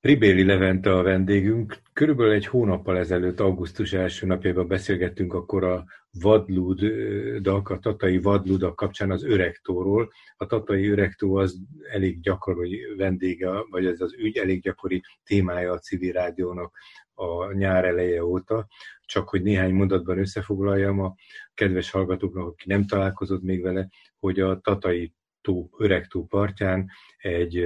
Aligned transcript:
Ribéli 0.00 0.44
Levente 0.44 0.92
a 0.94 1.02
vendégünk. 1.02 1.78
Körülbelül 1.92 2.32
egy 2.32 2.46
hónappal 2.46 2.98
ezelőtt, 2.98 3.40
augusztus 3.40 3.92
első 3.92 4.26
napjában 4.26 4.68
beszélgettünk 4.68 5.34
akkor 5.34 5.64
a 5.64 5.84
vadludak, 6.10 7.68
a 7.68 7.78
tatai 7.78 8.18
vadludak 8.18 8.76
kapcsán 8.76 9.10
az 9.10 9.24
öregtóról. 9.24 10.12
A 10.36 10.46
tatai 10.46 10.88
öregtó 10.88 11.36
az 11.36 11.58
elég 11.90 12.20
gyakori 12.20 12.80
vendége, 12.96 13.50
vagy 13.70 13.86
ez 13.86 14.00
az 14.00 14.14
ügy 14.14 14.36
elég 14.36 14.62
gyakori 14.62 15.02
témája 15.24 15.72
a 15.72 15.78
civil 15.78 16.12
rádiónak 16.12 16.76
a 17.14 17.52
nyár 17.52 17.84
eleje 17.84 18.24
óta. 18.24 18.66
Csak 19.04 19.28
hogy 19.28 19.42
néhány 19.42 19.72
mondatban 19.72 20.18
összefoglaljam 20.18 21.00
a 21.00 21.14
kedves 21.54 21.90
hallgatóknak, 21.90 22.46
aki 22.46 22.64
nem 22.68 22.86
találkozott 22.86 23.42
még 23.42 23.62
vele, 23.62 23.88
hogy 24.18 24.40
a 24.40 24.60
tatai 24.60 25.12
tó, 25.48 25.68
öreg 25.78 26.06
tó 26.06 26.26
partján 26.26 26.90
egy 27.18 27.64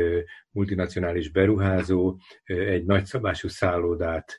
multinacionális 0.51 1.31
beruházó 1.31 2.19
egy 2.45 2.85
nagyszabású 2.85 3.49
szállodát 3.49 4.37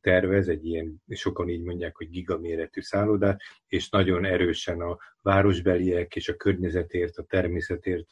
tervez, 0.00 0.48
egy 0.48 0.66
ilyen, 0.66 1.02
sokan 1.08 1.48
így 1.48 1.62
mondják, 1.62 1.96
hogy 1.96 2.10
gigaméretű 2.10 2.80
szállodát, 2.80 3.40
és 3.66 3.88
nagyon 3.88 4.24
erősen 4.24 4.80
a 4.80 4.98
városbeliek 5.22 6.16
és 6.16 6.28
a 6.28 6.36
környezetért, 6.36 7.16
a 7.16 7.22
természetért 7.22 8.08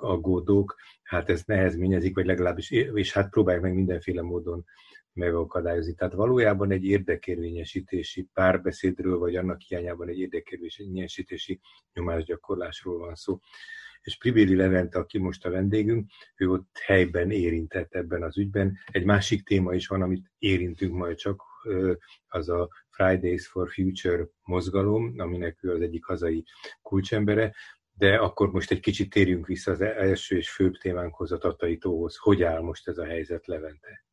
aggódók, 0.00 0.76
hát 1.02 1.30
ez 1.30 1.42
nehezményezik, 1.44 2.14
vagy 2.14 2.26
legalábbis, 2.26 2.70
és 2.70 3.12
hát 3.12 3.30
próbálják 3.30 3.62
meg 3.62 3.74
mindenféle 3.74 4.22
módon 4.22 4.64
megakadályozni. 5.12 5.94
Tehát 5.94 6.14
valójában 6.14 6.70
egy 6.70 6.84
érdekérvényesítési 6.84 8.28
párbeszédről, 8.32 9.18
vagy 9.18 9.36
annak 9.36 9.60
hiányában 9.60 10.08
egy 10.08 10.18
érdekérvényesítési 10.18 11.60
nyomásgyakorlásról 11.92 12.98
van 12.98 13.14
szó 13.14 13.38
és 14.02 14.18
Pribéli 14.18 14.54
Levente, 14.54 14.98
aki 14.98 15.18
most 15.18 15.44
a 15.44 15.50
vendégünk, 15.50 16.10
ő 16.36 16.50
ott 16.50 16.78
helyben 16.84 17.30
érintett 17.30 17.94
ebben 17.94 18.22
az 18.22 18.38
ügyben. 18.38 18.78
Egy 18.86 19.04
másik 19.04 19.44
téma 19.44 19.74
is 19.74 19.86
van, 19.86 20.02
amit 20.02 20.30
érintünk 20.38 20.94
majd 20.94 21.16
csak, 21.16 21.42
az 22.26 22.48
a 22.48 22.68
Fridays 22.90 23.46
for 23.46 23.70
Future 23.70 24.28
mozgalom, 24.42 25.14
aminek 25.16 25.58
ő 25.62 25.72
az 25.72 25.80
egyik 25.80 26.04
hazai 26.04 26.44
kulcsembere, 26.82 27.54
de 27.92 28.16
akkor 28.16 28.50
most 28.50 28.70
egy 28.70 28.80
kicsit 28.80 29.10
térjünk 29.10 29.46
vissza 29.46 29.70
az 29.70 29.80
első 29.80 30.36
és 30.36 30.50
főbb 30.50 30.72
témánkhoz, 30.72 31.32
a 31.32 31.38
Tatai 31.38 31.78
tóhoz. 31.78 32.16
Hogy 32.16 32.42
áll 32.42 32.60
most 32.60 32.88
ez 32.88 32.98
a 32.98 33.04
helyzet, 33.04 33.46
Levente? 33.46 34.04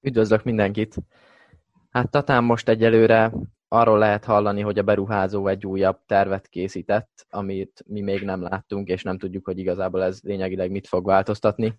Üdvözlök 0.00 0.44
mindenkit! 0.44 0.96
Hát 1.90 2.10
Tatán 2.10 2.44
most 2.44 2.68
egyelőre 2.68 3.32
arról 3.68 3.98
lehet 3.98 4.24
hallani, 4.24 4.60
hogy 4.60 4.78
a 4.78 4.82
beruházó 4.82 5.46
egy 5.46 5.66
újabb 5.66 5.98
tervet 6.06 6.48
készített, 6.48 7.26
amit 7.30 7.84
mi 7.86 8.00
még 8.00 8.22
nem 8.22 8.42
láttunk, 8.42 8.88
és 8.88 9.02
nem 9.02 9.18
tudjuk, 9.18 9.44
hogy 9.44 9.58
igazából 9.58 10.02
ez 10.02 10.20
lényegileg 10.22 10.70
mit 10.70 10.86
fog 10.86 11.06
változtatni. 11.06 11.78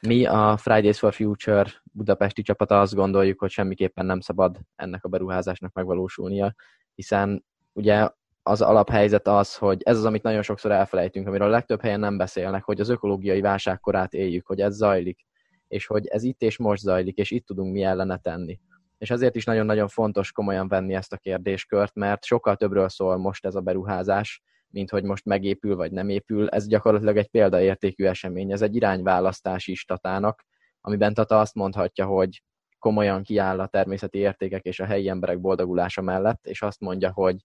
Mi 0.00 0.26
a 0.26 0.56
Fridays 0.56 0.98
for 0.98 1.12
Future 1.12 1.70
budapesti 1.92 2.42
csapata 2.42 2.80
azt 2.80 2.94
gondoljuk, 2.94 3.38
hogy 3.40 3.50
semmiképpen 3.50 4.06
nem 4.06 4.20
szabad 4.20 4.58
ennek 4.76 5.04
a 5.04 5.08
beruházásnak 5.08 5.72
megvalósulnia, 5.72 6.54
hiszen 6.94 7.44
ugye 7.72 8.08
az 8.42 8.62
alaphelyzet 8.62 9.28
az, 9.28 9.56
hogy 9.56 9.82
ez 9.82 9.96
az, 9.96 10.04
amit 10.04 10.22
nagyon 10.22 10.42
sokszor 10.42 10.70
elfelejtünk, 10.70 11.26
amiről 11.26 11.46
a 11.46 11.50
legtöbb 11.50 11.80
helyen 11.80 12.00
nem 12.00 12.16
beszélnek, 12.16 12.64
hogy 12.64 12.80
az 12.80 12.88
ökológiai 12.88 13.40
válságkorát 13.40 14.14
éljük, 14.14 14.46
hogy 14.46 14.60
ez 14.60 14.74
zajlik, 14.74 15.26
és 15.68 15.86
hogy 15.86 16.06
ez 16.06 16.22
itt 16.22 16.42
és 16.42 16.58
most 16.58 16.82
zajlik, 16.82 17.16
és 17.16 17.30
itt 17.30 17.46
tudunk 17.46 17.72
mi 17.72 17.82
ellene 17.82 18.16
tenni 18.16 18.60
és 18.98 19.10
azért 19.10 19.36
is 19.36 19.44
nagyon-nagyon 19.44 19.88
fontos 19.88 20.32
komolyan 20.32 20.68
venni 20.68 20.94
ezt 20.94 21.12
a 21.12 21.16
kérdéskört, 21.16 21.94
mert 21.94 22.24
sokkal 22.24 22.56
többről 22.56 22.88
szól 22.88 23.16
most 23.16 23.46
ez 23.46 23.54
a 23.54 23.60
beruházás, 23.60 24.42
mint 24.68 24.90
hogy 24.90 25.04
most 25.04 25.24
megépül 25.24 25.76
vagy 25.76 25.92
nem 25.92 26.08
épül. 26.08 26.48
Ez 26.48 26.66
gyakorlatilag 26.66 27.16
egy 27.16 27.28
példaértékű 27.28 28.04
esemény, 28.04 28.52
ez 28.52 28.62
egy 28.62 28.74
irányválasztás 28.74 29.66
is 29.66 29.84
Tatának, 29.84 30.44
amiben 30.80 31.14
Tata 31.14 31.40
azt 31.40 31.54
mondhatja, 31.54 32.06
hogy 32.06 32.42
komolyan 32.78 33.22
kiáll 33.22 33.60
a 33.60 33.66
természeti 33.66 34.18
értékek 34.18 34.64
és 34.64 34.80
a 34.80 34.84
helyi 34.84 35.08
emberek 35.08 35.40
boldogulása 35.40 36.02
mellett, 36.02 36.46
és 36.46 36.62
azt 36.62 36.80
mondja, 36.80 37.12
hogy, 37.12 37.44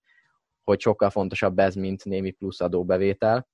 hogy 0.63 0.79
sokkal 0.79 1.09
fontosabb 1.09 1.59
ez, 1.59 1.75
mint 1.75 2.05
némi 2.05 2.31
plusz 2.31 2.61
adóbevétel, 2.61 3.47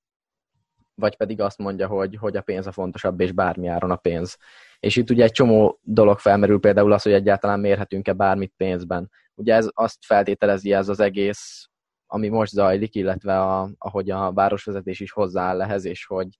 vagy 0.98 1.16
pedig 1.16 1.40
azt 1.40 1.58
mondja, 1.58 1.86
hogy, 1.86 2.16
hogy 2.16 2.36
a 2.36 2.42
pénz 2.42 2.66
a 2.66 2.72
fontosabb, 2.72 3.20
és 3.20 3.32
bármi 3.32 3.66
áron 3.66 3.90
a 3.90 3.96
pénz. 3.96 4.38
És 4.80 4.96
itt 4.96 5.10
ugye 5.10 5.24
egy 5.24 5.32
csomó 5.32 5.78
dolog 5.82 6.18
felmerül, 6.18 6.60
például 6.60 6.92
az, 6.92 7.02
hogy 7.02 7.12
egyáltalán 7.12 7.60
mérhetünk-e 7.60 8.12
bármit 8.12 8.52
pénzben. 8.56 9.10
Ugye 9.34 9.54
ez 9.54 9.68
azt 9.74 9.98
feltételezi 10.04 10.72
ez 10.72 10.88
az 10.88 11.00
egész, 11.00 11.68
ami 12.06 12.28
most 12.28 12.52
zajlik, 12.52 12.94
illetve 12.94 13.40
a, 13.40 13.70
ahogy 13.78 14.10
a 14.10 14.32
városvezetés 14.32 15.00
is 15.00 15.12
hozzááll 15.12 15.62
ehhez, 15.62 15.84
és 15.84 16.06
hogy 16.06 16.38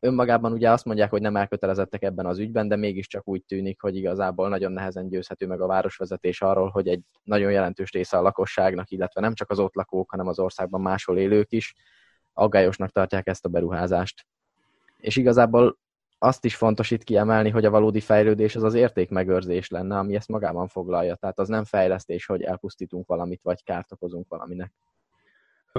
önmagában 0.00 0.52
ugye 0.52 0.70
azt 0.70 0.84
mondják, 0.84 1.10
hogy 1.10 1.20
nem 1.20 1.36
elkötelezettek 1.36 2.02
ebben 2.02 2.26
az 2.26 2.38
ügyben, 2.38 2.68
de 2.68 2.76
mégiscsak 2.76 3.28
úgy 3.28 3.44
tűnik, 3.44 3.80
hogy 3.80 3.96
igazából 3.96 4.48
nagyon 4.48 4.72
nehezen 4.72 5.08
győzhető 5.08 5.46
meg 5.46 5.60
a 5.60 5.66
városvezetés 5.66 6.42
arról, 6.42 6.68
hogy 6.68 6.88
egy 6.88 7.02
nagyon 7.22 7.50
jelentős 7.50 7.92
része 7.92 8.16
a 8.18 8.22
lakosságnak, 8.22 8.90
illetve 8.90 9.20
nem 9.20 9.34
csak 9.34 9.50
az 9.50 9.58
ott 9.58 9.74
lakók, 9.74 10.10
hanem 10.10 10.26
az 10.26 10.38
országban 10.38 10.80
máshol 10.80 11.18
élők 11.18 11.52
is 11.52 11.74
aggályosnak 12.34 12.90
tartják 12.90 13.26
ezt 13.26 13.44
a 13.44 13.48
beruházást. 13.48 14.26
És 14.96 15.16
igazából 15.16 15.78
azt 16.18 16.44
is 16.44 16.56
fontos 16.56 16.90
itt 16.90 17.04
kiemelni, 17.04 17.50
hogy 17.50 17.64
a 17.64 17.70
valódi 17.70 18.00
fejlődés 18.00 18.56
az 18.56 18.62
az 18.62 18.74
értékmegőrzés 18.74 19.68
lenne, 19.68 19.98
ami 19.98 20.14
ezt 20.14 20.28
magában 20.28 20.68
foglalja. 20.68 21.14
Tehát 21.14 21.38
az 21.38 21.48
nem 21.48 21.64
fejlesztés, 21.64 22.26
hogy 22.26 22.42
elpusztítunk 22.42 23.06
valamit, 23.06 23.42
vagy 23.42 23.62
kárt 23.62 23.92
okozunk 23.92 24.28
valaminek. 24.28 24.72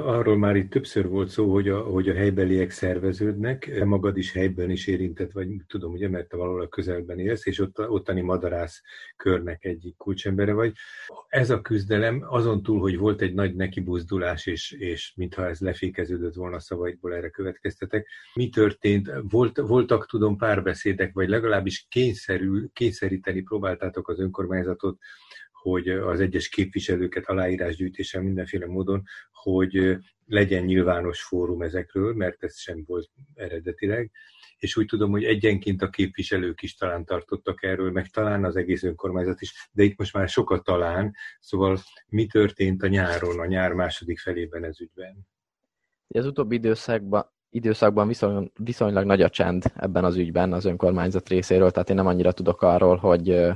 Arról 0.02 0.38
már 0.38 0.56
itt 0.56 0.70
többször 0.70 1.08
volt 1.08 1.30
szó, 1.30 1.52
hogy 1.52 1.70
a, 1.70 1.82
hogy 1.82 2.10
a 2.10 2.14
helybeliek 2.14 2.70
szerveződnek, 2.70 3.84
magad 3.86 4.18
is 4.18 4.32
helyben 4.32 4.70
is 4.70 4.88
érintett, 4.88 5.32
vagy 5.32 5.48
tudom, 5.68 5.92
ugye, 5.92 6.10
mert 6.10 6.28
te 6.28 6.38
valahol 6.38 6.62
a 6.62 6.68
közelben 6.68 7.20
élsz, 7.20 7.46
és 7.46 7.60
ott, 7.60 7.90
ottani 7.90 8.22
madarász 8.22 8.82
körnek 9.16 9.66
egyik 9.66 9.98
kulcsembere 9.98 10.54
vagy. 10.54 10.74
Ez 11.28 11.50
a 11.50 11.62
küzdelem 11.62 12.26
azon 12.28 12.64
túl, 12.64 12.80
hogy 12.80 12.98
volt 12.98 13.22
egy 13.22 13.34
nagy 13.34 13.56
nekibuzdulás, 13.56 14.46
és, 14.46 14.72
és 14.72 15.14
mintha 15.16 15.48
ez 15.48 15.60
lefékeződött 15.60 16.34
volna 16.34 16.60
szavaidból, 16.60 17.14
erre 17.14 17.30
következtetek. 17.30 18.08
Mi 18.34 18.50
történt? 18.50 19.12
Volt, 19.30 19.58
voltak, 19.58 20.08
tudom, 20.08 20.38
párbeszédek, 20.38 21.14
vagy 21.14 21.30
legalábbis 21.30 21.86
kényszerül, 21.90 22.70
kényszeríteni 22.74 23.42
próbáltátok 23.42 24.08
az 24.10 24.20
önkormányzatot, 24.20 24.98
hogy 25.72 25.90
az 25.90 26.20
egyes 26.20 26.50
képviselőket 26.50 27.26
aláírásgyűjtésen 27.26 28.24
mindenféle 28.24 28.68
módon, 28.68 29.03
hogy 29.31 29.98
legyen 30.26 30.64
nyilvános 30.64 31.24
fórum 31.24 31.62
ezekről, 31.62 32.14
mert 32.14 32.44
ez 32.44 32.58
sem 32.58 32.84
volt 32.88 33.09
eredetileg, 33.34 34.12
és 34.58 34.78
úgy 34.78 34.86
tudom, 34.86 35.12
hogy 35.12 35.24
egyenként 35.24 35.81
a 35.81 35.90
képviselők 35.90 36.62
is 36.62 36.76
talán 36.76 37.06
tartottak 37.06 37.64
erről, 37.64 37.92
meg 37.92 38.08
talán 38.08 38.44
az 38.44 38.56
egész 38.56 38.84
önkormányzat 38.84 39.42
is, 39.42 39.70
de 39.72 39.84
itt 39.84 39.98
most 39.98 40.14
már 40.14 40.30
sokat 40.30 40.64
talán, 40.64 41.16
szóval 41.40 41.78
mi 42.08 42.26
történt 42.26 42.84
a 42.84 42.88
nyáron, 42.88 43.40
a 43.40 43.46
nyár 43.46 43.74
második 43.74 44.20
felében 44.20 44.64
ez 44.64 44.82
ügyben? 44.82 45.28
Az 46.08 46.26
utóbbi 46.26 46.56
időszakban, 46.56 47.32
időszakban 47.50 48.08
viszony, 48.08 48.52
viszonylag 48.56 49.06
nagy 49.06 49.22
a 49.22 49.30
csend 49.30 49.64
ebben 49.76 50.03
az 50.03 50.16
ügyben 50.16 50.53
az 50.53 50.66
önkormányzat 50.66 51.30
részéről, 51.30 51.72
tehát 51.72 51.90
én 51.90 51.96
nem 51.96 52.08
annyira 52.08 52.32
tudok 52.32 52.62
arról, 52.62 52.96
hogy 52.96 53.56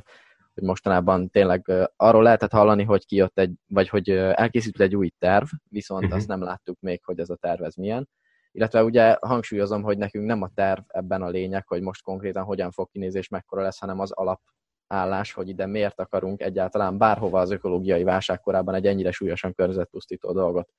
hogy 0.54 0.64
mostanában 0.64 1.30
tényleg 1.30 1.72
arról 1.96 2.24
lehetett 2.24 2.52
hallani, 2.52 2.84
hogy 2.84 3.06
kijött 3.06 3.40
egy, 3.40 3.54
vagy 3.68 3.90
hogy 3.90 4.10
elkészült 4.10 4.80
egy 4.80 4.96
új 4.96 5.12
terv, 5.18 5.48
viszont 5.70 6.04
uh-huh. 6.04 6.18
azt 6.18 6.28
nem 6.28 6.42
láttuk 6.42 6.80
még, 6.80 7.04
hogy 7.04 7.20
ez 7.20 7.30
a 7.30 7.36
terv 7.36 7.64
ez 7.64 7.76
milyen. 7.76 8.10
Illetve 8.52 8.84
ugye 8.84 9.18
hangsúlyozom, 9.22 9.82
hogy 9.82 9.98
nekünk 9.98 10.26
nem 10.26 10.42
a 10.42 10.52
terv 10.54 10.82
ebben 10.88 11.22
a 11.22 11.30
lényeg, 11.30 11.68
hogy 11.68 11.82
most 11.82 12.02
konkrétan 12.02 12.44
hogyan 12.44 12.72
fog 12.72 12.90
kinézni 12.92 13.20
és 13.20 13.28
mekkora 13.28 13.62
lesz, 13.62 13.80
hanem 13.80 14.00
az 14.00 14.12
alapállás, 14.12 15.34
hogy 15.34 15.50
ide 15.50 15.66
miért 15.66 16.00
akarunk 16.00 16.42
egyáltalán 16.42 16.98
bárhova 16.98 17.40
az 17.40 17.52
ökológiai 17.52 18.04
válság 18.04 18.40
korában 18.40 18.74
egy 18.76 18.86
ennyire 18.86 19.12
súlyosan 19.12 19.54
környezetpusztító 19.54 20.32
dolgot. 20.34 20.70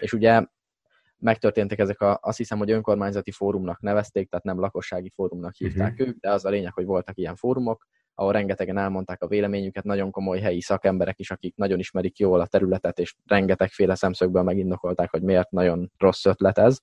És 0.00 0.12
ugye 0.12 0.46
megtörténtek 1.18 1.78
ezek 1.78 2.00
a, 2.00 2.18
azt 2.22 2.36
hiszem, 2.36 2.58
hogy 2.58 2.70
önkormányzati 2.70 3.30
fórumnak 3.30 3.80
nevezték, 3.80 4.28
tehát 4.28 4.44
nem 4.44 4.60
lakossági 4.60 5.12
fórumnak 5.14 5.54
hívták 5.54 5.92
uh-huh. 5.92 6.08
ők, 6.08 6.16
de 6.16 6.30
az 6.30 6.44
a 6.44 6.50
lényeg, 6.50 6.72
hogy 6.72 6.84
voltak 6.84 7.18
ilyen 7.18 7.36
fórumok, 7.36 7.86
ahol 8.14 8.32
rengetegen 8.32 8.78
elmondták 8.78 9.22
a 9.22 9.28
véleményüket, 9.28 9.84
nagyon 9.84 10.10
komoly 10.10 10.40
helyi 10.40 10.60
szakemberek 10.60 11.18
is, 11.18 11.30
akik 11.30 11.56
nagyon 11.56 11.78
ismerik 11.78 12.18
jól 12.18 12.40
a 12.40 12.46
területet, 12.46 12.98
és 12.98 13.14
rengetegféle 13.24 13.94
szemszögből 13.94 14.42
megindokolták, 14.42 15.10
hogy 15.10 15.22
miért 15.22 15.50
nagyon 15.50 15.92
rossz 15.98 16.24
ötlet 16.24 16.58
ez. 16.58 16.78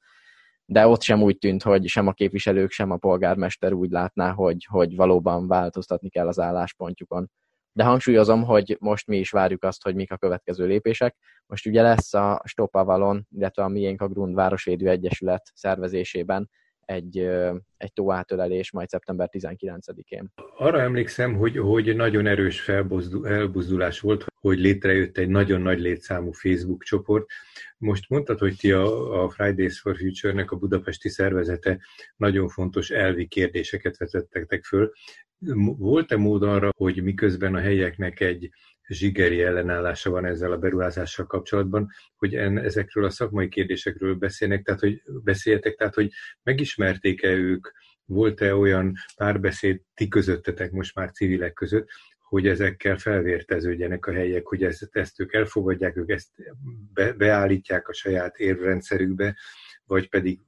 De 0.65 0.87
ott 0.87 1.01
sem 1.01 1.21
úgy 1.21 1.37
tűnt, 1.37 1.63
hogy 1.63 1.87
sem 1.87 2.07
a 2.07 2.13
képviselők, 2.13 2.71
sem 2.71 2.91
a 2.91 2.97
polgármester 2.97 3.73
úgy 3.73 3.89
látná, 3.89 4.31
hogy, 4.31 4.65
hogy 4.69 4.95
valóban 4.95 5.47
változtatni 5.47 6.09
kell 6.09 6.27
az 6.27 6.39
álláspontjukon. 6.39 7.29
De 7.73 7.83
hangsúlyozom, 7.83 8.43
hogy 8.43 8.77
most 8.79 9.07
mi 9.07 9.17
is 9.17 9.29
várjuk 9.31 9.63
azt, 9.63 9.83
hogy 9.83 9.95
mik 9.95 10.11
a 10.11 10.17
következő 10.17 10.65
lépések. 10.65 11.15
Most 11.45 11.67
ugye 11.67 11.81
lesz 11.81 12.13
a 12.13 12.41
Stopavalon, 12.45 13.27
illetve 13.29 13.63
a 13.63 13.67
Miénk 13.67 14.01
a 14.01 14.07
Grund 14.07 14.35
Városvédő 14.35 14.89
Egyesület 14.89 15.51
szervezésében 15.53 16.49
egy, 16.91 17.17
egy 17.77 17.93
tó 17.93 18.11
átölelés 18.11 18.71
majd 18.71 18.89
szeptember 18.89 19.29
19-én. 19.31 20.31
Arra 20.57 20.81
emlékszem, 20.81 21.35
hogy, 21.35 21.57
hogy 21.57 21.95
nagyon 21.95 22.27
erős 22.27 22.69
elbuzdulás 23.23 23.99
volt, 23.99 24.25
hogy 24.41 24.59
létrejött 24.59 25.17
egy 25.17 25.29
nagyon 25.29 25.61
nagy 25.61 25.79
létszámú 25.79 26.31
Facebook 26.31 26.83
csoport. 26.83 27.25
Most 27.77 28.09
mondtad, 28.09 28.39
hogy 28.39 28.55
ti 28.57 28.71
a, 28.71 29.23
a 29.23 29.29
Fridays 29.29 29.79
for 29.79 29.97
Future-nek 29.97 30.51
a 30.51 30.55
budapesti 30.55 31.09
szervezete 31.09 31.79
nagyon 32.15 32.47
fontos 32.47 32.89
elvi 32.89 33.27
kérdéseket 33.27 33.97
vetettek 33.97 34.63
föl. 34.63 34.91
Volt-e 35.77 36.17
mód 36.17 36.43
arra, 36.43 36.69
hogy 36.77 37.03
miközben 37.03 37.55
a 37.55 37.59
helyeknek 37.59 38.19
egy 38.19 38.49
zsigeri 38.91 39.41
ellenállása 39.41 40.09
van 40.09 40.25
ezzel 40.25 40.51
a 40.51 40.57
beruházással 40.57 41.25
kapcsolatban, 41.25 41.89
hogy 42.15 42.35
en, 42.35 42.57
ezekről 42.57 43.05
a 43.05 43.09
szakmai 43.09 43.47
kérdésekről 43.47 44.15
beszélnek, 44.15 44.63
tehát 44.63 44.79
hogy 44.79 45.01
beszéltek, 45.23 45.75
tehát 45.75 45.93
hogy 45.93 46.11
megismerték-e 46.43 47.29
ők, 47.29 47.67
volt-e 48.05 48.55
olyan 48.55 48.93
párbeszéd 49.15 49.81
ti 49.93 50.07
közöttetek 50.07 50.71
most 50.71 50.95
már 50.95 51.11
civilek 51.11 51.53
között, 51.53 51.87
hogy 52.19 52.47
ezekkel 52.47 52.97
felvérteződjenek 52.97 54.05
a 54.05 54.11
helyek, 54.11 54.47
hogy 54.47 54.63
ezt, 54.63 54.89
ezt 54.91 55.19
ők 55.19 55.33
elfogadják, 55.33 55.97
ők 55.97 56.09
ezt 56.09 56.29
be, 56.93 57.13
beállítják 57.13 57.87
a 57.87 57.93
saját 57.93 58.37
érvrendszerükbe, 58.37 59.37
vagy 59.91 60.09
pedig 60.09 60.39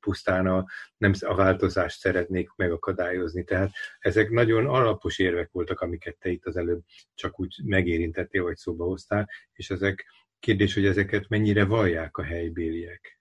pusztán 0.00 0.46
a, 0.46 0.64
nem, 0.96 1.12
a 1.20 1.34
változást 1.34 1.98
szeretnék 1.98 2.50
megakadályozni. 2.56 3.44
Tehát 3.44 3.70
ezek 3.98 4.30
nagyon 4.30 4.66
alapos 4.66 5.18
érvek 5.18 5.50
voltak, 5.52 5.80
amiket 5.80 6.16
te 6.18 6.28
itt 6.28 6.46
az 6.46 6.56
előbb 6.56 6.80
csak 7.14 7.40
úgy 7.40 7.54
megérintettél, 7.64 8.42
vagy 8.42 8.56
szóba 8.56 8.84
hoztál, 8.84 9.28
és 9.52 9.70
ezek 9.70 10.06
kérdés, 10.38 10.74
hogy 10.74 10.86
ezeket 10.86 11.28
mennyire 11.28 11.64
vallják 11.64 12.16
a 12.16 12.22
helybéliek 12.22 13.18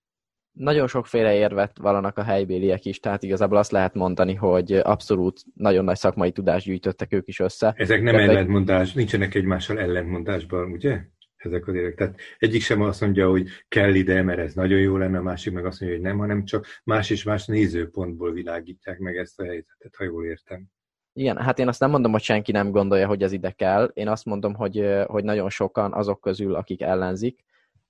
nagyon 0.51 0.87
sokféle 0.87 1.35
érvet 1.35 1.77
vallanak 1.77 2.17
a 2.17 2.23
helybéliek 2.23 2.85
is, 2.85 2.99
tehát 2.99 3.23
igazából 3.23 3.57
azt 3.57 3.71
lehet 3.71 3.93
mondani, 3.93 4.33
hogy 4.33 4.73
abszolút 4.73 5.41
nagyon 5.53 5.83
nagy 5.83 5.97
szakmai 5.97 6.31
tudást 6.31 6.65
gyűjtöttek 6.65 7.13
ők 7.13 7.27
is 7.27 7.39
össze. 7.39 7.73
Ezek 7.77 8.01
nem 8.01 8.15
ellentmondás, 8.15 8.93
nincsenek 8.93 9.35
egymással 9.35 9.79
ellentmondásban, 9.79 10.71
ugye? 10.71 11.01
Ezek 11.43 11.67
az 11.67 11.75
érek. 11.75 11.95
Tehát 11.95 12.19
egyik 12.37 12.61
sem 12.61 12.81
azt 12.81 13.01
mondja, 13.01 13.29
hogy 13.29 13.47
kell 13.67 13.93
ide, 13.93 14.21
mert 14.21 14.39
ez 14.39 14.53
nagyon 14.53 14.79
jó 14.79 14.97
lenne, 14.97 15.17
a 15.17 15.21
másik 15.21 15.53
meg 15.53 15.65
azt 15.65 15.79
mondja, 15.79 15.99
hogy 15.99 16.07
nem, 16.07 16.17
hanem 16.17 16.45
csak 16.45 16.65
más 16.83 17.09
és 17.09 17.23
más 17.23 17.45
nézőpontból 17.45 18.31
világítják 18.31 18.99
meg 18.99 19.17
ezt 19.17 19.39
a 19.39 19.43
helyzetet, 19.43 19.95
ha 19.95 20.03
jól 20.03 20.25
értem. 20.25 20.65
Igen, 21.13 21.37
hát 21.37 21.59
én 21.59 21.67
azt 21.67 21.79
nem 21.79 21.89
mondom, 21.89 22.11
hogy 22.11 22.21
senki 22.21 22.51
nem 22.51 22.71
gondolja, 22.71 23.07
hogy 23.07 23.23
ez 23.23 23.31
ide 23.31 23.51
kell. 23.51 23.91
Én 23.93 24.07
azt 24.07 24.25
mondom, 24.25 24.53
hogy, 24.53 24.85
hogy 25.05 25.23
nagyon 25.23 25.49
sokan 25.49 25.93
azok 25.93 26.21
közül, 26.21 26.55
akik 26.55 26.81
ellenzik, 26.81 27.43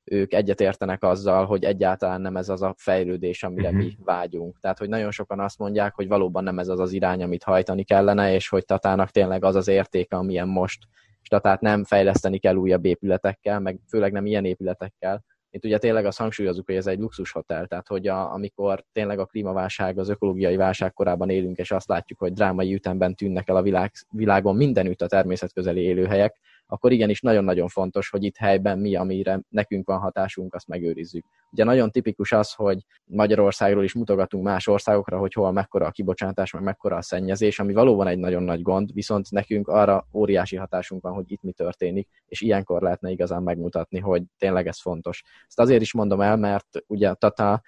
ők 0.03 0.33
egyetértenek 0.33 1.03
azzal, 1.03 1.45
hogy 1.45 1.63
egyáltalán 1.63 2.21
nem 2.21 2.37
ez 2.37 2.49
az 2.49 2.61
a 2.61 2.73
fejlődés, 2.77 3.43
amire 3.43 3.69
uh-huh. 3.69 3.83
mi 3.83 3.97
vágyunk. 4.03 4.59
Tehát, 4.59 4.77
hogy 4.77 4.89
nagyon 4.89 5.11
sokan 5.11 5.39
azt 5.39 5.57
mondják, 5.57 5.95
hogy 5.95 6.07
valóban 6.07 6.43
nem 6.43 6.59
ez 6.59 6.67
az 6.67 6.79
az 6.79 6.91
irány, 6.91 7.23
amit 7.23 7.43
hajtani 7.43 7.83
kellene, 7.83 8.33
és 8.33 8.49
hogy 8.49 8.65
Tatának 8.65 9.09
tényleg 9.09 9.43
az 9.43 9.55
az 9.55 9.67
értéke, 9.67 10.15
amilyen 10.15 10.47
most 10.47 10.79
tehát 11.37 11.61
nem 11.61 11.83
fejleszteni 11.83 12.37
kell 12.37 12.55
újabb 12.55 12.85
épületekkel, 12.85 13.59
meg 13.59 13.79
főleg 13.87 14.11
nem 14.11 14.25
ilyen 14.25 14.45
épületekkel. 14.45 15.23
Itt 15.51 15.65
ugye 15.65 15.77
tényleg 15.77 16.05
azt 16.05 16.17
hangsúlyozunk, 16.17 16.65
hogy 16.65 16.75
ez 16.75 16.87
egy 16.87 16.99
luxushotel, 16.99 17.67
tehát 17.67 17.87
hogy 17.87 18.07
a, 18.07 18.33
amikor 18.33 18.83
tényleg 18.91 19.19
a 19.19 19.25
klímaválság, 19.25 19.97
az 19.97 20.09
ökológiai 20.09 20.55
válság 20.55 20.93
korában 20.93 21.29
élünk, 21.29 21.57
és 21.57 21.71
azt 21.71 21.87
látjuk, 21.87 22.19
hogy 22.19 22.33
drámai 22.33 22.73
ütemben 22.73 23.15
tűnnek 23.15 23.49
el 23.49 23.55
a 23.55 23.61
világ, 23.61 23.91
világon 24.09 24.55
mindenütt 24.55 25.01
a 25.01 25.07
természetközeli 25.07 25.81
élőhelyek, 25.81 26.39
akkor 26.71 26.91
igenis 26.91 27.21
nagyon-nagyon 27.21 27.67
fontos, 27.67 28.09
hogy 28.09 28.23
itt 28.23 28.37
helyben 28.37 28.79
mi, 28.79 28.95
amire 28.95 29.39
nekünk 29.49 29.87
van 29.87 29.99
hatásunk, 29.99 30.53
azt 30.53 30.67
megőrizzük. 30.67 31.25
Ugye 31.51 31.63
nagyon 31.63 31.91
tipikus 31.91 32.31
az, 32.31 32.53
hogy 32.53 32.85
Magyarországról 33.05 33.83
is 33.83 33.93
mutogatunk 33.93 34.43
más 34.43 34.67
országokra, 34.67 35.17
hogy 35.17 35.33
hol 35.33 35.51
mekkora 35.51 35.85
a 35.85 35.91
kibocsátás, 35.91 36.51
meg 36.51 36.63
mekkora 36.63 36.95
a 36.95 37.01
szennyezés, 37.01 37.59
ami 37.59 37.73
valóban 37.73 38.07
egy 38.07 38.17
nagyon 38.17 38.43
nagy 38.43 38.61
gond, 38.61 38.93
viszont 38.93 39.31
nekünk 39.31 39.67
arra 39.67 40.07
óriási 40.13 40.55
hatásunk 40.55 41.01
van, 41.01 41.13
hogy 41.13 41.31
itt 41.31 41.41
mi 41.41 41.51
történik, 41.51 42.07
és 42.27 42.41
ilyenkor 42.41 42.81
lehetne 42.81 43.09
igazán 43.09 43.43
megmutatni, 43.43 43.99
hogy 43.99 44.23
tényleg 44.37 44.67
ez 44.67 44.81
fontos. 44.81 45.23
Ezt 45.47 45.59
azért 45.59 45.81
is 45.81 45.93
mondom 45.93 46.21
el, 46.21 46.37
mert 46.37 46.67
ugye 46.87 47.13
Tata 47.13 47.61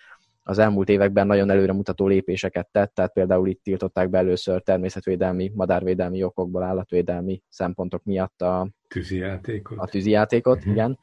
az 0.43 0.57
elmúlt 0.57 0.89
években 0.89 1.27
nagyon 1.27 1.49
előremutató 1.49 2.07
lépéseket 2.07 2.67
tett, 2.71 2.93
tehát 2.93 3.13
például 3.13 3.47
itt 3.47 3.63
tiltották 3.63 4.09
be 4.09 4.17
először 4.17 4.61
természetvédelmi, 4.61 5.51
madárvédelmi 5.55 6.23
okokból, 6.23 6.63
állatvédelmi 6.63 7.41
szempontok 7.49 8.03
miatt 8.03 8.41
a 8.41 8.69
tűzijátékot, 8.87 9.77
a 9.77 9.85
tűzijátékot 9.85 10.57
uh-huh. 10.57 10.71
igen, 10.73 10.99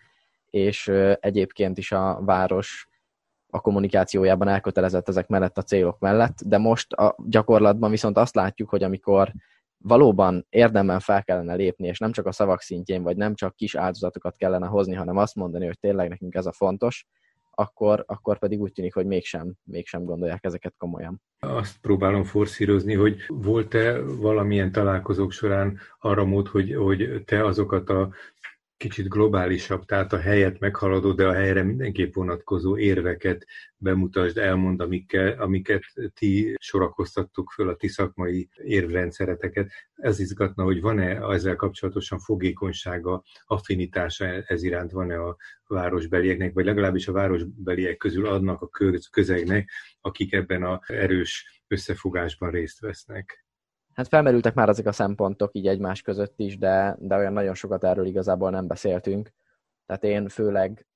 és 0.51 0.89
egyébként 1.21 1.79
is 1.79 1.93
a 1.93 2.21
város 2.25 2.89
a 3.51 3.61
kommunikációjában 3.61 4.49
elkötelezett 4.49 5.09
ezek 5.09 5.29
mellett 5.29 5.59
a 5.59 5.63
célok 5.63 5.99
mellett, 5.99 6.39
de 6.45 6.59
most 6.59 6.93
a 6.93 7.17
gyakorlatban 7.29 7.91
viszont 7.91 8.17
azt 8.17 8.35
látjuk, 8.35 8.69
hogy 8.69 8.83
amikor 8.83 9.33
valóban 9.79 10.47
érdemben 10.49 11.01
fel 11.01 11.25
kellene 11.25 11.55
lépni, 11.55 11.87
és 11.87 11.99
nem 11.99 12.13
csak 12.13 12.27
a 12.27 12.33
szavak 12.33 12.61
szintjén, 12.61 13.03
vagy 13.03 13.17
nem 13.17 13.35
csak 13.35 13.57
kis 13.57 13.75
áldozatokat 13.75 14.37
kellene 14.37 14.67
hozni, 14.67 14.95
hanem 14.95 15.17
azt 15.17 15.35
mondani, 15.35 15.67
hogy 15.67 15.79
tényleg 15.79 16.09
nekünk 16.09 16.35
ez 16.35 16.47
a 16.47 16.53
fontos, 16.53 17.07
akkor, 17.59 18.05
akkor 18.07 18.39
pedig 18.39 18.61
úgy 18.61 18.73
tűnik, 18.73 18.95
hogy 18.95 19.07
mégsem, 19.07 19.53
mégsem 19.65 20.05
gondolják 20.05 20.45
ezeket 20.45 20.75
komolyan. 20.77 21.23
Azt 21.39 21.81
próbálom 21.81 22.25
forszírozni, 22.25 22.95
hogy 22.95 23.17
volt-e 23.27 24.01
valamilyen 24.01 24.73
találkozók 24.73 25.33
során 25.33 25.79
arra 25.99 26.25
mód, 26.25 26.49
hogy, 26.49 26.75
hogy 26.75 27.23
te 27.25 27.45
azokat 27.45 27.89
a 27.91 28.13
kicsit 28.79 29.09
globálisabb, 29.09 29.85
tehát 29.85 30.13
a 30.13 30.19
helyet 30.19 30.59
meghaladó, 30.59 31.13
de 31.13 31.27
a 31.27 31.33
helyre 31.33 31.63
mindenképp 31.63 32.15
vonatkozó 32.15 32.79
érveket 32.79 33.47
bemutasd, 33.77 34.39
elmond, 34.39 34.81
amikkel, 34.81 35.41
amiket 35.41 35.83
ti 36.15 36.55
sorakoztattuk 36.61 37.51
föl, 37.51 37.69
a 37.69 37.77
ti 37.77 37.89
szakmai 37.89 38.49
érvrendszereteket. 38.65 39.71
Ez 39.95 40.21
izgatna, 40.21 40.65
hogy 40.65 40.81
van-e 40.81 41.33
ezzel 41.33 41.57
kapcsolatosan 41.57 42.19
fogékonysága, 42.19 43.23
affinitása 43.47 44.25
ez 44.27 44.63
iránt, 44.63 44.91
van-e 44.91 45.21
a 45.21 45.37
városbelieknek, 45.67 46.53
vagy 46.55 46.65
legalábbis 46.65 47.09
a 47.09 47.13
városbeliek 47.13 47.97
közül 47.97 48.27
adnak 48.27 48.63
a 48.63 48.69
közegnek, 49.11 49.71
akik 50.01 50.33
ebben 50.33 50.63
a 50.63 50.81
erős 50.87 51.63
összefogásban 51.69 52.51
részt 52.51 52.81
vesznek. 52.81 53.48
Hát 53.99 54.09
felmerültek 54.09 54.55
már 54.55 54.69
ezek 54.69 54.87
a 54.87 54.93
szempontok 54.93 55.55
így 55.55 55.67
egymás 55.67 56.03
között 56.03 56.41
is, 56.41 56.59
de, 56.59 56.97
de 56.99 57.17
olyan 57.17 57.33
nagyon 57.33 57.55
sokat 57.55 57.85
erről 57.85 58.07
igazából 58.07 58.51
nem 58.51 58.67
beszéltünk. 58.67 59.33
Tehát 59.87 60.05
én 60.05 60.29
főleg 60.29 60.87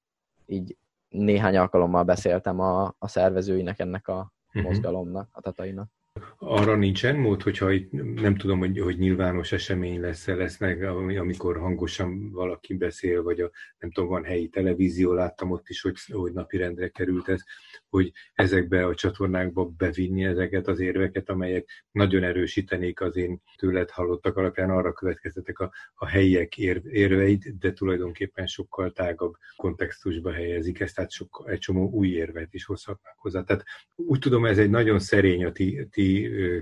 így 0.46 0.76
néhány 1.08 1.56
alkalommal 1.56 2.02
beszéltem 2.02 2.60
a, 2.60 2.94
a 2.98 3.08
szervezőinek 3.08 3.78
ennek 3.78 4.08
a 4.08 4.32
uh-huh. 4.46 4.62
mozgalomnak, 4.62 5.28
a 5.32 5.40
tatainak. 5.40 5.90
Arra 6.38 6.76
nincsen 6.76 7.16
mód, 7.16 7.42
hogyha 7.42 7.70
itt 7.70 7.92
nem 8.20 8.36
tudom, 8.36 8.58
hogy, 8.58 8.78
hogy 8.78 8.98
nyilvános 8.98 9.52
esemény 9.52 10.00
lesz, 10.00 10.26
lesznek, 10.26 10.82
amikor 11.18 11.58
hangosan 11.58 12.30
valaki 12.30 12.74
beszél, 12.74 13.22
vagy 13.22 13.40
a, 13.40 13.50
nem 13.78 13.90
tudom, 13.90 14.08
van 14.08 14.24
helyi 14.24 14.48
televízió, 14.48 15.12
láttam 15.12 15.50
ott 15.50 15.68
is, 15.68 15.80
hogy, 15.80 15.96
hogy 16.08 16.32
napirendre 16.32 16.88
került 16.88 17.28
ez, 17.28 17.42
hogy 17.88 18.12
ezekbe 18.34 18.86
a 18.86 18.94
csatornákba 18.94 19.64
bevinni 19.64 20.24
ezeket 20.24 20.68
az 20.68 20.80
érveket, 20.80 21.28
amelyek 21.28 21.84
nagyon 21.90 22.22
erősítenék 22.22 23.00
az 23.00 23.16
én 23.16 23.42
tőled 23.56 23.90
hallottak 23.90 24.36
alapján, 24.36 24.70
arra 24.70 24.92
következtetek 24.92 25.58
a, 25.58 25.72
a 25.94 26.06
helyiek 26.06 26.58
ér, 26.58 26.82
érveit, 26.90 27.58
de 27.58 27.72
tulajdonképpen 27.72 28.46
sokkal 28.46 28.92
tágabb 28.92 29.34
kontextusba 29.56 30.32
helyezik 30.32 30.80
ezt, 30.80 30.94
tehát 30.94 31.10
sok, 31.10 31.44
egy 31.46 31.58
csomó 31.58 31.90
új 31.90 32.08
érvet 32.08 32.54
is 32.54 32.64
hozhatnak 32.64 33.14
hozzá. 33.16 33.42
Tehát 33.42 33.64
úgy 33.94 34.18
tudom, 34.18 34.46
ez 34.46 34.58
egy 34.58 34.70
nagyon 34.70 34.98
szerény 34.98 35.44
a 35.44 35.52
ti, 35.52 35.86
ti 35.90 36.01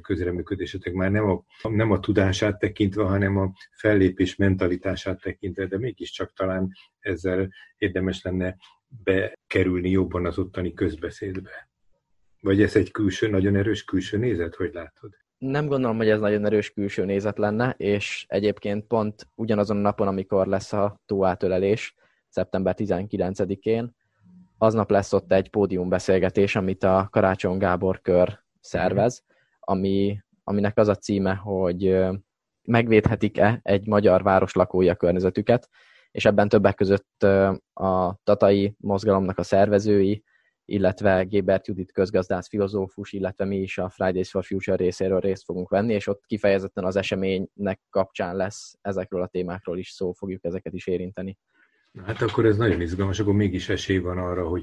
közreműködésetek, 0.02 0.92
már 0.92 1.10
nem 1.10 1.24
a, 1.30 1.44
nem 1.68 1.90
a 1.90 2.00
tudását 2.00 2.58
tekintve, 2.58 3.02
hanem 3.02 3.36
a 3.36 3.52
fellépés 3.72 4.36
mentalitását 4.36 5.20
tekintve, 5.20 5.66
de 5.66 5.78
mégiscsak 5.78 6.32
talán 6.32 6.72
ezzel 6.98 7.48
érdemes 7.78 8.22
lenne 8.22 8.56
bekerülni 9.04 9.90
jobban 9.90 10.26
az 10.26 10.38
ottani 10.38 10.72
közbeszédbe? 10.72 11.68
Vagy 12.40 12.62
ez 12.62 12.76
egy 12.76 12.90
külső, 12.90 13.28
nagyon 13.28 13.56
erős 13.56 13.84
külső 13.84 14.18
nézet, 14.18 14.54
hogy 14.54 14.70
látod? 14.72 15.10
Nem 15.38 15.66
gondolom, 15.66 15.96
hogy 15.96 16.08
ez 16.08 16.20
nagyon 16.20 16.44
erős 16.44 16.72
külső 16.72 17.04
nézet 17.04 17.38
lenne, 17.38 17.74
és 17.76 18.24
egyébként 18.28 18.86
pont 18.86 19.28
ugyanazon 19.34 19.76
a 19.76 19.80
napon, 19.80 20.08
amikor 20.08 20.46
lesz 20.46 20.72
a 20.72 21.00
túlátölelés, 21.06 21.94
szeptember 22.28 22.74
19-én, 22.78 23.94
aznap 24.58 24.90
lesz 24.90 25.12
ott 25.12 25.32
egy 25.32 25.50
pódiumbeszélgetés, 25.50 26.56
amit 26.56 26.84
a 26.84 27.08
Karácsony 27.10 27.58
Gábor 27.58 28.00
kör 28.00 28.38
szervez, 28.60 29.24
ami, 29.70 30.18
aminek 30.44 30.78
az 30.78 30.88
a 30.88 30.94
címe, 30.94 31.34
hogy 31.34 31.98
megvédhetik-e 32.62 33.60
egy 33.62 33.86
magyar 33.86 34.22
város 34.22 34.52
lakója 34.52 34.94
környezetüket, 34.94 35.68
és 36.10 36.24
ebben 36.24 36.48
többek 36.48 36.74
között 36.74 37.22
a 37.72 38.20
tatai 38.24 38.74
mozgalomnak 38.78 39.38
a 39.38 39.42
szervezői, 39.42 40.24
illetve 40.64 41.22
Gébert 41.22 41.66
Judit 41.66 41.92
közgazdász 41.92 42.48
filozófus, 42.48 43.12
illetve 43.12 43.44
mi 43.44 43.56
is 43.56 43.78
a 43.78 43.88
Fridays 43.88 44.30
for 44.30 44.44
Future 44.44 44.76
részéről 44.76 45.20
részt 45.20 45.44
fogunk 45.44 45.68
venni, 45.68 45.92
és 45.92 46.06
ott 46.06 46.26
kifejezetten 46.26 46.84
az 46.84 46.96
eseménynek 46.96 47.80
kapcsán 47.90 48.36
lesz 48.36 48.78
ezekről 48.80 49.22
a 49.22 49.26
témákról 49.26 49.78
is 49.78 49.88
szó, 49.88 50.12
fogjuk 50.12 50.44
ezeket 50.44 50.72
is 50.72 50.86
érinteni. 50.86 51.38
Hát 52.04 52.22
akkor 52.22 52.44
ez 52.44 52.56
nagyon 52.56 52.80
izgalmas, 52.80 53.20
akkor 53.20 53.34
mégis 53.34 53.68
esély 53.68 53.98
van 53.98 54.18
arra, 54.18 54.48
hogy 54.48 54.62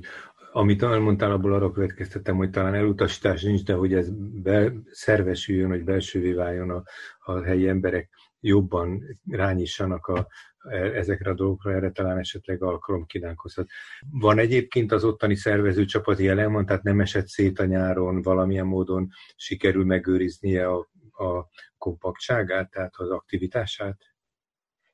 Amit 0.57 0.83
elmondtál, 0.83 1.31
abból 1.31 1.53
arra 1.53 1.71
következtettem, 1.71 2.35
hogy 2.35 2.49
talán 2.49 2.73
elutasítás 2.73 3.41
nincs, 3.41 3.63
de 3.63 3.73
hogy 3.73 3.93
ez 3.93 4.09
be, 4.41 4.73
szervesüljön, 4.91 5.69
hogy 5.69 5.83
belsővé 5.83 6.31
váljon 6.31 6.69
a, 6.69 6.83
a 7.19 7.41
helyi 7.41 7.67
emberek 7.67 8.09
jobban 8.39 9.03
rányissanak 9.29 10.05
a, 10.07 10.27
e, 10.69 10.75
ezekre 10.75 11.29
a 11.29 11.33
dolgokra, 11.33 11.73
erre 11.73 11.91
talán 11.91 12.17
esetleg 12.17 12.63
alkalom 12.63 13.05
kínálkozhat. 13.05 13.67
Van 14.11 14.39
egyébként 14.39 14.91
az 14.91 15.03
ottani 15.03 15.35
szervező 15.35 15.85
csapat 15.85 16.19
jelen 16.19 16.51
van, 16.51 16.65
tehát 16.65 16.83
nem 16.83 16.99
esett 16.99 17.27
szét 17.27 17.59
a 17.59 17.65
nyáron, 17.65 18.21
valamilyen 18.21 18.67
módon 18.67 19.09
sikerül 19.35 19.85
megőriznie 19.85 20.67
a, 20.67 20.89
a 21.11 21.47
kompaktságát, 21.77 22.69
tehát 22.69 22.93
az 22.95 23.09
aktivitását? 23.09 23.97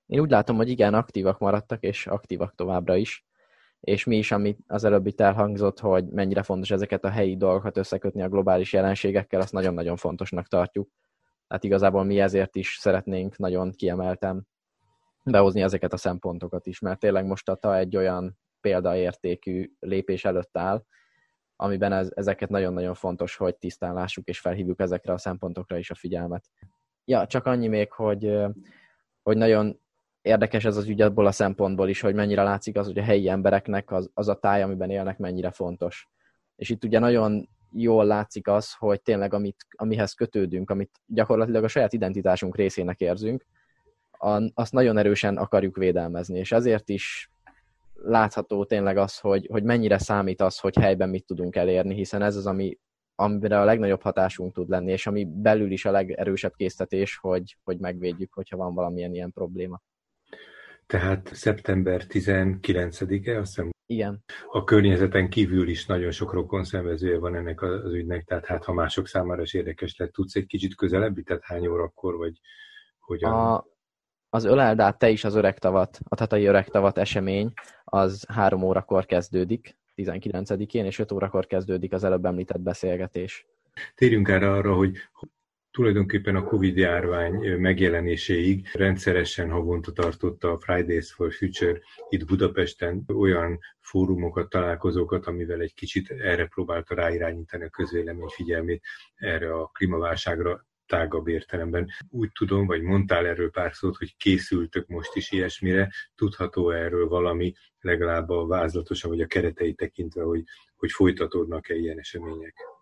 Én 0.06 0.20
úgy 0.20 0.30
látom, 0.30 0.56
hogy 0.56 0.70
igen, 0.70 0.94
aktívak 0.94 1.40
maradtak, 1.40 1.84
és 1.84 2.08
aktívak 2.08 2.56
továbbra 2.56 2.96
is. 2.96 3.26
És 3.84 4.04
mi 4.04 4.18
is, 4.18 4.32
amit 4.32 4.60
az 4.68 4.84
előbb 4.84 5.08
itt 5.08 5.22
elhangzott, 5.22 5.80
hogy 5.80 6.06
mennyire 6.06 6.44
fontos 6.44 6.72
ezeket 6.72 7.04
a 7.04 7.10
helyi 7.10 7.38
dolgokat 7.38 7.78
összekötni 7.78 8.22
a 8.22 8.30
globális 8.30 8.74
jelenségekkel, 8.74 9.42
azt 9.42 9.54
nagyon-nagyon 9.54 9.96
fontosnak 9.96 10.48
tartjuk. 10.48 10.90
Tehát 11.48 11.64
igazából 11.64 12.04
mi 12.04 12.20
ezért 12.20 12.56
is 12.56 12.78
szeretnénk 12.80 13.38
nagyon 13.38 13.72
kiemeltem 13.72 14.44
behozni 15.24 15.62
ezeket 15.62 15.94
a 15.94 15.98
szempontokat 15.98 16.66
is, 16.66 16.80
mert 16.80 17.00
tényleg 17.00 17.26
most 17.26 17.50
a 17.50 17.56
TA 17.56 17.78
egy 17.78 17.98
olyan 17.98 18.38
példaértékű 18.62 19.72
lépés 19.80 20.26
előtt 20.26 20.58
áll, 20.58 20.86
amiben 21.56 21.92
ez, 21.92 22.12
ezeket 22.16 22.50
nagyon-nagyon 22.50 22.94
fontos, 22.94 23.36
hogy 23.36 23.56
tisztán 23.56 23.94
lássuk 23.94 24.28
és 24.28 24.40
felhívjuk 24.40 24.80
ezekre 24.80 25.14
a 25.14 25.18
szempontokra 25.18 25.78
is 25.78 25.92
a 25.92 25.96
figyelmet. 25.96 26.50
Ja, 27.06 27.28
csak 27.28 27.46
annyi 27.46 27.68
még, 27.68 27.92
hogy, 27.92 28.40
hogy 29.22 29.38
nagyon 29.38 29.82
érdekes 30.24 30.66
ez 30.66 30.78
az 30.78 30.88
ügy 30.88 31.02
abból 31.02 31.26
a 31.26 31.32
szempontból 31.32 31.90
is, 31.90 32.02
hogy 32.02 32.14
mennyire 32.14 32.44
látszik 32.44 32.78
az, 32.78 32.86
hogy 32.86 32.98
a 32.98 33.04
helyi 33.04 33.30
embereknek 33.30 33.92
az, 33.92 34.10
az 34.14 34.28
a 34.28 34.36
táj, 34.36 34.62
amiben 34.62 34.90
élnek, 34.90 35.18
mennyire 35.18 35.52
fontos. 35.52 36.10
És 36.56 36.70
itt 36.70 36.84
ugye 36.84 37.00
nagyon 37.00 37.50
jól 37.72 38.06
látszik 38.06 38.48
az, 38.48 38.74
hogy 38.74 39.02
tényleg 39.02 39.34
amit, 39.34 39.66
amihez 39.76 40.14
kötődünk, 40.14 40.70
amit 40.70 40.92
gyakorlatilag 41.06 41.64
a 41.64 41.68
saját 41.68 41.94
identitásunk 41.94 42.56
részének 42.56 43.00
érzünk, 43.00 43.46
azt 44.54 44.72
nagyon 44.72 44.98
erősen 44.98 45.38
akarjuk 45.38 45.78
védelmezni, 45.78 46.40
és 46.40 46.52
ezért 46.52 46.90
is 46.90 47.32
látható 47.94 48.66
tényleg 48.66 48.98
az, 48.98 49.20
hogy, 49.20 49.48
hogy 49.52 49.64
mennyire 49.64 49.98
számít 49.98 50.42
az, 50.42 50.60
hogy 50.60 50.76
helyben 50.76 51.10
mit 51.10 51.26
tudunk 51.26 51.56
elérni, 51.56 51.94
hiszen 51.94 52.22
ez 52.22 52.36
az, 52.36 52.46
ami, 52.46 52.78
amire 53.16 53.60
a 53.60 53.64
legnagyobb 53.64 54.02
hatásunk 54.02 54.54
tud 54.54 54.70
lenni, 54.70 54.92
és 54.92 55.08
ami 55.08 55.26
belül 55.26 55.72
is 55.72 55.86
a 55.86 55.92
legerősebb 55.92 56.54
késztetés, 56.56 57.18
hogy, 57.18 57.58
hogy 57.64 57.78
megvédjük, 57.78 58.34
hogyha 58.34 58.58
van 58.58 58.74
valamilyen 58.74 59.14
ilyen 59.14 59.32
probléma. 59.32 59.82
Tehát 60.86 61.30
szeptember 61.34 62.04
19-e, 62.10 63.40
azt 63.40 63.48
hiszem, 63.48 63.72
igen. 63.86 64.24
A 64.52 64.64
környezeten 64.64 65.30
kívül 65.30 65.68
is 65.68 65.86
nagyon 65.86 66.12
sok 66.12 66.34
rokon 66.34 66.64
szenvezője 66.64 67.18
van 67.18 67.36
ennek 67.36 67.62
az 67.62 67.94
ügynek, 67.94 68.24
tehát 68.24 68.46
hát 68.46 68.64
ha 68.64 68.74
mások 68.74 69.08
számára 69.08 69.42
is 69.42 69.54
érdekes 69.54 69.98
lett, 69.98 70.12
tudsz 70.12 70.36
egy 70.36 70.46
kicsit 70.46 70.76
közelebbi, 70.76 71.24
tehát 71.24 71.44
hány 71.44 71.68
órakor, 71.68 72.18
vagy 72.18 72.40
hogyan? 73.00 73.32
A, 73.32 73.66
az 74.30 74.44
Öleldát, 74.44 74.98
te 74.98 75.10
is 75.10 75.24
az 75.24 75.36
öreg 75.36 75.60
tavat, 75.60 76.00
a 76.04 76.16
tatai 76.16 76.46
öreg 76.46 76.68
tavat 76.68 76.98
esemény, 76.98 77.54
az 77.84 78.26
három 78.28 78.64
órakor 78.64 79.06
kezdődik, 79.06 79.78
19-én, 79.96 80.86
és 80.86 81.00
5 81.00 81.12
órakor 81.12 81.46
kezdődik 81.46 81.94
az 81.94 82.04
előbb 82.04 82.26
említett 82.26 82.62
beszélgetés. 82.62 83.48
Térjünk 83.96 84.28
erre 84.28 84.52
arra, 84.52 84.76
hogy 84.76 84.98
tulajdonképpen 85.74 86.36
a 86.36 86.44
Covid-járvány 86.44 87.58
megjelenéséig 87.58 88.70
rendszeresen 88.74 89.50
havonta 89.50 89.92
tartotta 89.92 90.52
a 90.52 90.60
Fridays 90.60 91.14
for 91.14 91.34
Future 91.34 91.80
itt 92.10 92.26
Budapesten 92.26 93.04
olyan 93.08 93.60
fórumokat, 93.80 94.50
találkozókat, 94.50 95.26
amivel 95.26 95.62
egy 95.62 95.74
kicsit 95.74 96.10
erre 96.10 96.46
próbálta 96.46 96.96
ráirányítani 96.96 97.64
a 97.64 97.70
közvélemény 97.70 98.28
figyelmét 98.28 98.84
erre 99.16 99.54
a 99.54 99.66
klímaválságra 99.66 100.66
tágabb 100.86 101.28
értelemben. 101.28 101.90
Úgy 102.10 102.32
tudom, 102.32 102.66
vagy 102.66 102.82
mondtál 102.82 103.26
erről 103.26 103.50
pár 103.50 103.74
szót, 103.74 103.98
hogy 103.98 104.18
készültök 104.18 104.88
most 104.88 105.16
is 105.16 105.32
ilyesmire, 105.32 105.92
tudható 106.16 106.70
erről 106.70 107.08
valami, 107.08 107.54
legalább 107.80 108.30
a 108.30 108.48
vázlatosan, 108.48 109.10
vagy 109.10 109.22
a 109.22 109.28
keretei 109.28 109.74
tekintve, 109.74 110.24
hogy, 110.24 110.44
hogy 110.76 110.92
folytatódnak-e 110.92 111.76
ilyen 111.76 112.00
események? 112.00 112.73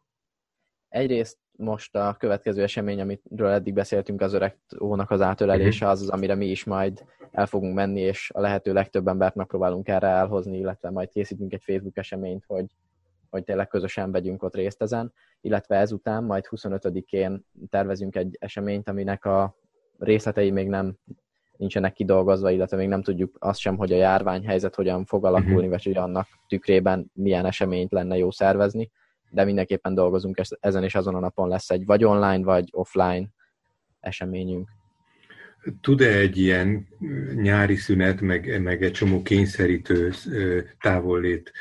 Egyrészt 0.91 1.37
most 1.51 1.95
a 1.95 2.15
következő 2.19 2.63
esemény, 2.63 3.01
amiről 3.01 3.49
eddig 3.49 3.73
beszéltünk, 3.73 4.21
az 4.21 4.33
öreg 4.33 4.57
ónak 4.81 5.11
az 5.11 5.21
átölelése, 5.21 5.85
mhm. 5.85 5.93
az 5.93 6.01
az, 6.01 6.09
amire 6.09 6.35
mi 6.35 6.45
is 6.45 6.63
majd 6.63 7.05
el 7.31 7.45
fogunk 7.45 7.73
menni, 7.73 7.99
és 7.99 8.31
a 8.33 8.39
lehető 8.39 8.73
legtöbb 8.73 9.07
embert 9.07 9.35
megpróbálunk 9.35 9.87
erre 9.87 10.07
elhozni, 10.07 10.57
illetve 10.57 10.89
majd 10.89 11.09
készítünk 11.09 11.53
egy 11.53 11.61
Facebook 11.63 11.97
eseményt, 11.97 12.43
hogy, 12.47 12.65
hogy 13.29 13.43
tényleg 13.43 13.67
közösen 13.67 14.11
vegyünk 14.11 14.43
ott 14.43 14.55
részt 14.55 14.81
ezen, 14.81 15.13
illetve 15.41 15.75
ezután 15.75 16.23
majd 16.23 16.47
25-én 16.49 17.45
tervezünk 17.69 18.15
egy 18.15 18.37
eseményt, 18.39 18.89
aminek 18.89 19.25
a 19.25 19.55
részletei 19.97 20.51
még 20.51 20.67
nem 20.67 20.95
nincsenek 21.57 21.93
kidolgozva, 21.93 22.51
illetve 22.51 22.77
még 22.77 22.87
nem 22.87 23.01
tudjuk 23.01 23.35
azt 23.39 23.59
sem, 23.59 23.77
hogy 23.77 23.91
a 23.91 23.97
járványhelyzet 23.97 24.75
hogyan 24.75 25.05
fog 25.05 25.25
alakulni, 25.25 25.55
uh-huh. 25.55 25.69
vagy 25.69 25.83
hogy 25.83 25.97
annak 25.97 26.27
tükrében 26.47 27.11
milyen 27.13 27.45
eseményt 27.45 27.91
lenne 27.91 28.17
jó 28.17 28.31
szervezni 28.31 28.91
de 29.31 29.43
mindenképpen 29.43 29.93
dolgozunk 29.93 30.41
ezen, 30.59 30.83
és 30.83 30.95
azon 30.95 31.15
a 31.15 31.19
napon 31.19 31.47
lesz 31.47 31.69
egy 31.69 31.85
vagy 31.85 32.03
online, 32.03 32.43
vagy 32.43 32.69
offline 32.71 33.27
eseményünk. 33.99 34.69
Tud-e 35.81 36.17
egy 36.17 36.37
ilyen 36.37 36.87
nyári 37.33 37.75
szünet, 37.75 38.21
meg, 38.21 38.61
meg 38.61 38.83
egy 38.83 38.91
csomó 38.91 39.21
kényszerítő 39.21 40.13
távollét 40.79 41.51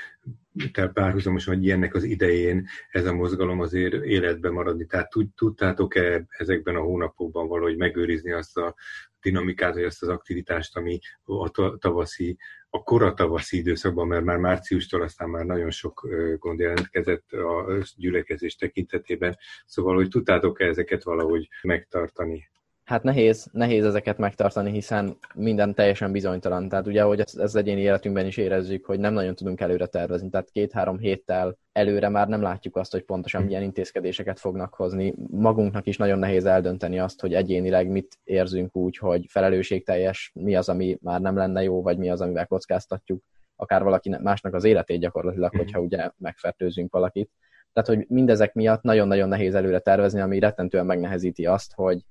tehát 0.73 0.93
párhuzamosan, 0.93 1.55
hogy 1.55 1.65
ilyennek 1.65 1.95
az 1.95 2.05
idején 2.05 2.67
ez 2.91 3.07
a 3.07 3.15
mozgalom 3.15 3.61
azért 3.61 4.05
életben 4.05 4.53
maradni. 4.53 4.87
Tehát 4.87 5.11
tudtátok-e 5.35 6.27
ezekben 6.29 6.77
a 6.77 6.81
hónapokban 6.81 7.49
valahogy 7.49 7.77
megőrizni 7.77 8.33
azt 8.33 8.57
a 8.57 8.75
dinamikát, 9.21 9.75
vagy 9.75 9.85
azt 9.85 10.03
az 10.03 10.09
aktivitást, 10.09 10.77
ami 10.77 10.99
a 11.25 11.51
tavaszi 11.79 12.39
a 12.71 12.83
kora 12.83 13.15
tavaszi 13.15 13.57
időszakban, 13.57 14.07
mert 14.07 14.25
már 14.25 14.37
márciustól 14.37 15.03
aztán 15.03 15.29
már 15.29 15.45
nagyon 15.45 15.71
sok 15.71 16.09
gond 16.39 16.59
jelentkezett 16.59 17.33
a 17.33 17.79
gyülekezés 17.97 18.57
tekintetében, 18.57 19.37
szóval, 19.67 19.95
hogy 19.95 20.09
tudtátok-e 20.09 20.65
ezeket 20.67 21.03
valahogy 21.03 21.49
megtartani? 21.63 22.51
Hát 22.91 23.03
nehéz, 23.03 23.49
nehéz 23.53 23.85
ezeket 23.85 24.19
megtartani, 24.19 24.71
hiszen 24.71 25.17
minden 25.35 25.75
teljesen 25.75 26.13
bizonytalan. 26.13 26.69
Tehát 26.69 26.87
ugye, 26.87 27.03
hogy 27.03 27.21
ez, 27.21 27.35
ez 27.35 27.55
egyéni 27.55 27.81
életünkben 27.81 28.27
is 28.27 28.37
érezzük, 28.37 28.85
hogy 28.85 28.99
nem 28.99 29.13
nagyon 29.13 29.35
tudunk 29.35 29.61
előre 29.61 29.87
tervezni. 29.87 30.31
Tehát 30.31 30.51
két-három 30.51 30.99
héttel 30.99 31.59
előre 31.73 32.09
már 32.09 32.29
nem 32.29 32.43
látjuk 32.43 32.77
azt, 32.77 32.93
hogy 32.93 33.03
pontosan 33.03 33.43
milyen 33.43 33.63
intézkedéseket 33.63 34.39
fognak 34.39 34.75
hozni. 34.75 35.15
Magunknak 35.31 35.87
is 35.87 35.97
nagyon 35.97 36.19
nehéz 36.19 36.45
eldönteni 36.45 36.99
azt, 36.99 37.21
hogy 37.21 37.35
egyénileg 37.35 37.89
mit 37.89 38.19
érzünk 38.25 38.77
úgy, 38.77 38.97
hogy 38.97 39.27
felelősségteljes, 39.29 40.31
mi 40.35 40.57
az, 40.57 40.69
ami 40.69 40.99
már 41.03 41.21
nem 41.21 41.37
lenne 41.37 41.63
jó, 41.63 41.83
vagy 41.83 41.99
mi 41.99 42.11
az, 42.11 42.21
amivel 42.21 42.47
kockáztatjuk 42.47 43.23
akár 43.57 43.83
valaki 43.83 44.17
másnak 44.23 44.55
az 44.55 44.65
életét 44.65 45.01
gyakorlatilag, 45.01 45.53
mhm. 45.53 45.63
hogyha 45.63 45.81
ugye 45.81 46.11
megfertőzünk 46.17 46.93
valakit. 46.93 47.31
Tehát, 47.73 47.89
hogy 47.89 48.07
mindezek 48.09 48.55
miatt 48.55 48.83
nagyon-nagyon 48.83 49.29
nehéz 49.29 49.55
előre 49.55 49.79
tervezni, 49.79 50.21
ami 50.21 50.39
rettentően 50.39 50.87
megnehezíti 50.87 51.47
azt, 51.47 51.73
hogy 51.75 52.05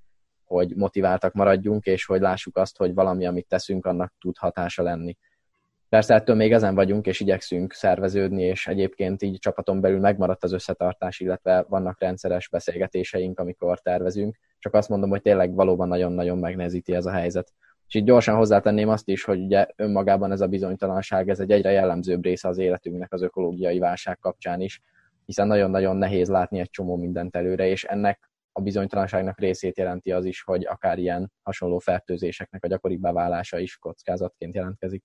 hogy 0.49 0.75
motiváltak 0.75 1.33
maradjunk, 1.33 1.85
és 1.85 2.05
hogy 2.05 2.21
lássuk 2.21 2.57
azt, 2.57 2.77
hogy 2.77 2.93
valami, 2.93 3.25
amit 3.25 3.47
teszünk, 3.47 3.85
annak 3.85 4.13
tud 4.19 4.37
hatása 4.37 4.83
lenni. 4.83 5.17
Persze 5.89 6.13
ettől 6.13 6.35
még 6.35 6.51
ezen 6.51 6.75
vagyunk, 6.75 7.05
és 7.05 7.19
igyekszünk 7.19 7.73
szerveződni, 7.73 8.43
és 8.43 8.67
egyébként 8.67 9.21
így 9.21 9.39
csapaton 9.39 9.81
belül 9.81 9.99
megmaradt 9.99 10.43
az 10.43 10.53
összetartás, 10.53 11.19
illetve 11.19 11.65
vannak 11.67 11.99
rendszeres 11.99 12.49
beszélgetéseink, 12.49 13.39
amikor 13.39 13.79
tervezünk. 13.79 14.37
Csak 14.59 14.73
azt 14.73 14.89
mondom, 14.89 15.09
hogy 15.09 15.21
tényleg 15.21 15.53
valóban 15.53 15.87
nagyon-nagyon 15.87 16.37
megnehezíti 16.37 16.93
ez 16.93 17.05
a 17.05 17.11
helyzet. 17.11 17.53
És 17.87 17.95
így 17.95 18.03
gyorsan 18.03 18.35
hozzátenném 18.35 18.89
azt 18.89 19.07
is, 19.07 19.23
hogy 19.23 19.39
ugye 19.39 19.67
önmagában 19.75 20.31
ez 20.31 20.41
a 20.41 20.47
bizonytalanság, 20.47 21.29
ez 21.29 21.39
egy 21.39 21.51
egyre 21.51 21.71
jellemzőbb 21.71 22.23
része 22.23 22.47
az 22.47 22.57
életünknek 22.57 23.13
az 23.13 23.21
ökológiai 23.21 23.79
válság 23.79 24.19
kapcsán 24.19 24.61
is, 24.61 24.81
hiszen 25.25 25.47
nagyon-nagyon 25.47 25.95
nehéz 25.95 26.29
látni 26.29 26.59
egy 26.59 26.69
csomó 26.69 26.95
mindent 26.95 27.35
előre, 27.35 27.67
és 27.67 27.83
ennek 27.83 28.29
a 28.51 28.61
bizonytalanságnak 28.61 29.39
részét 29.39 29.77
jelenti 29.77 30.11
az 30.11 30.25
is, 30.25 30.41
hogy 30.41 30.65
akár 30.65 30.97
ilyen 30.97 31.31
hasonló 31.41 31.79
fertőzéseknek 31.79 32.63
a 32.63 32.67
gyakoribbá 32.67 33.11
válása 33.11 33.59
is 33.59 33.77
kockázatként 33.77 34.55
jelentkezik. 34.55 35.03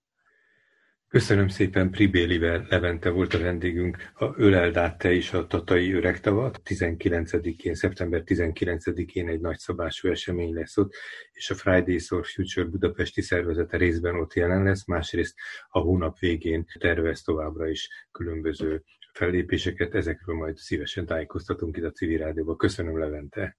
Köszönöm 1.14 1.48
szépen, 1.48 1.90
Pribélivel 1.90 2.66
Levente 2.68 3.10
volt 3.10 3.34
a 3.34 3.38
vendégünk, 3.38 3.96
a 4.14 4.24
Öleldát 4.36 4.98
te 4.98 5.12
is 5.12 5.32
a 5.32 5.46
Tatai 5.46 5.92
Öregtavat. 5.92 6.60
19-én, 6.64 7.74
szeptember 7.74 8.22
19-én 8.24 9.28
egy 9.28 9.40
nagyszabású 9.40 10.08
esemény 10.08 10.54
lesz 10.54 10.76
ott, 10.76 10.94
és 11.32 11.50
a 11.50 11.54
Fridays 11.54 12.06
for 12.06 12.26
Future 12.26 12.66
budapesti 12.66 13.20
szervezete 13.20 13.76
részben 13.76 14.14
ott 14.14 14.34
jelen 14.34 14.62
lesz, 14.62 14.86
másrészt 14.86 15.34
a 15.68 15.78
hónap 15.78 16.18
végén 16.18 16.64
tervez 16.78 17.22
továbbra 17.22 17.68
is 17.68 17.88
különböző 18.10 18.84
fellépéseket, 19.14 19.94
ezekről 19.94 20.36
majd 20.36 20.56
szívesen 20.56 21.06
tájékoztatunk 21.06 21.76
itt 21.76 21.84
a 21.84 21.90
civil 21.90 22.18
rádióban. 22.18 22.56
Köszönöm, 22.56 22.98
Levente! 22.98 23.56